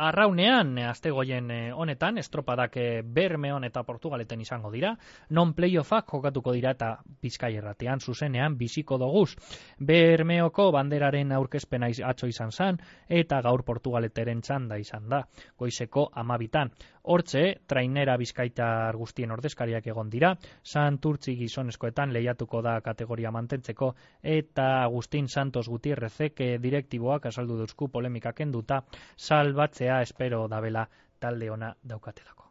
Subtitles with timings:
[0.00, 4.94] arraunean, astegoien eh, honetan, estropadak eh, Bermeon eta Portugaleten izango dira,
[5.36, 6.90] non playoffak jokatuko dira eta
[7.22, 9.34] bizkai erratean, zuzenean, biziko doguz.
[9.78, 15.24] Bermeoko banderaren aurkezpena atzo izan zan, eta gaur Portugaleteren txanda izan da,
[15.58, 16.72] goizeko amabitan.
[17.02, 25.28] Hortze, trainera bizkaitar guztien ordezkariak egon dira, Santurtzi gizonezkoetan lehiatuko da kategoria mantentzeko, eta Agustin
[25.28, 28.82] Santos Gutierrezek eh, direktiboak asaldu duzku polemikak enduta,
[29.16, 30.86] salbatzea espero dabela
[31.18, 32.46] talde ona daukatelako.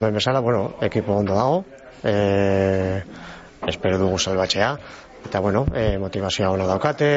[0.00, 1.64] Ben bezala, bueno, ekipo ondo dago,
[2.02, 3.02] e,
[3.66, 4.74] espero dugu salbatzea,
[5.24, 7.08] eta bueno, e, motivazioa ona daukate,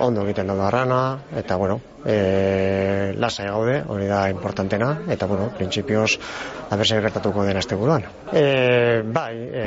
[0.00, 1.00] ondo egiten da arrana,
[1.36, 6.16] eta bueno, e, lasai gaude, hori da importantena, eta bueno, printzipioz,
[6.70, 8.06] aberse gertatuko den azte buruan.
[8.32, 9.66] E, bai, e,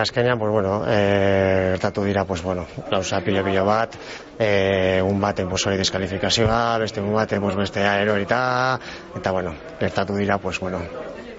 [0.00, 3.98] azkenean, pues bueno, e, gertatu dira, pues bueno, lausa pilo-pilo bat,
[4.38, 8.78] e, un baten, pues hori deskalifikazioa, beste un baten, pues beste aerorita,
[9.16, 10.80] eta bueno, gertatu dira, pues bueno,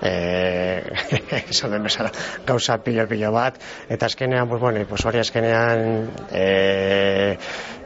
[0.02, 0.84] eh
[1.50, 2.12] esan den bezala
[2.46, 3.60] gauza pilo pilo bat.
[3.90, 7.38] Eta azkenean pues bueno pues hori azkenean eh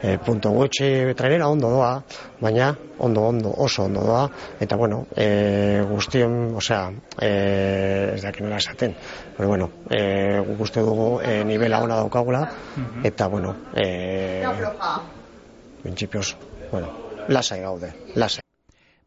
[0.02, 2.02] e, punto gutxi trainera ondo doa
[2.40, 4.30] baina ondo ondo oso ondo doa.
[4.60, 8.94] Eta bueno eh guztien osea eh ez dakit nola esaten
[9.36, 12.48] pero bueno eh gustu dugu e, nivela ona daukagula.
[13.02, 14.44] Eta bueno eh
[15.84, 16.36] principios
[16.72, 16.88] bueno
[17.28, 18.44] lasai gaude lasai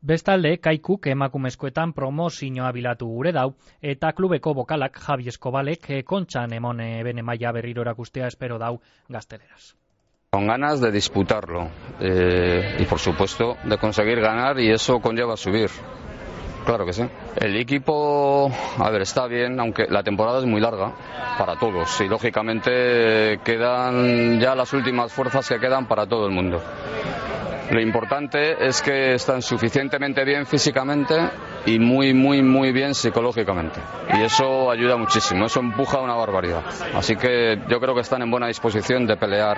[0.07, 6.99] Bestalde, kaikuk emakumezkoetan promozioa bilatu gure dau, eta klubeko bokalak Javi Escobalek eh, kontxan emone
[6.99, 8.77] eh, bene maia berriro erakustea espero dau
[9.09, 9.73] gazteleraz.
[10.29, 11.67] Con ganas de disputarlo
[11.99, 15.71] eh, y por supuesto de conseguir ganar y eso conlleva subir.
[16.67, 17.03] Claro que sí.
[17.37, 20.91] El equipo, a ver, está bien, aunque la temporada es muy larga
[21.37, 26.61] para todos y lógicamente quedan ya las últimas fuerzas que quedan para todo el mundo.
[27.71, 31.15] Lo importante es que están suficientemente bien físicamente
[31.65, 33.79] y muy, muy, muy bien psicológicamente.
[34.17, 36.63] Y eso ayuda muchísimo, eso empuja una barbaridad.
[36.93, 39.57] Así que yo creo que están en buena disposición de pelear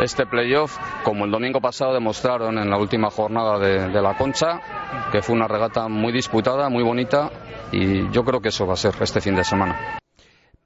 [0.00, 4.60] este playoff, como el domingo pasado demostraron en la última jornada de, de la Concha,
[5.10, 7.30] que fue una regata muy disputada, muy bonita,
[7.72, 9.98] y yo creo que eso va a ser este fin de semana.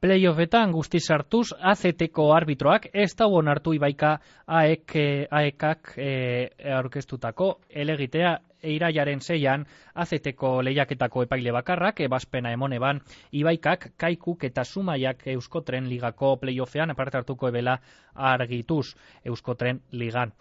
[0.00, 4.92] Playoffetan guzti sartuz AZTko arbitroak ez da onartu ibaika AEK,
[5.30, 13.00] AEKak e, aurkeztutako elegitea eiraiaren zeian azeteko lehiaketako epaile bakarrak, ebazpena emoneban,
[13.32, 17.78] ibaikak, kaikuk eta sumaiak euskotren ligako playoffean aparte hartuko ebela
[18.14, 18.94] argituz
[19.24, 20.32] euskotren ligan.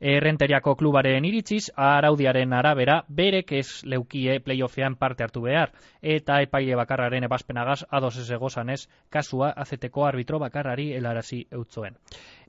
[0.00, 7.24] Errenteriako klubaren iritziz, araudiaren arabera, berek ez leukie playoffean parte hartu behar, eta epaile bakarraren
[7.24, 11.96] ebazpenagaz ados ez egozanez, kasua azeteko arbitro bakarrari helarazi eutzoen.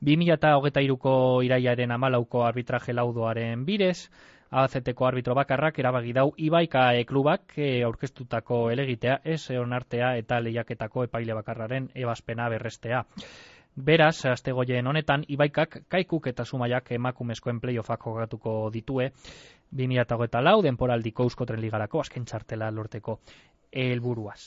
[0.04, 4.10] 2008ko iraiaren amalauko arbitraje laudoaren bidez,
[4.52, 11.04] AZTko arbitro bakarrak erabagi dau Ibaika e klubak e, aurkeztutako elegitea ez onartea eta lehiaketako
[11.04, 13.04] epaile bakarraren ebazpena berrestea.
[13.76, 19.10] Beraz, astegoien honetan, Ibaikak kaikuk eta sumaiak emakumezkoen playoffak jogatuko ditue
[19.76, 23.20] 2008 lau denporaldiko euskotren ligarako azken txartela lorteko
[23.76, 24.40] helburuaz.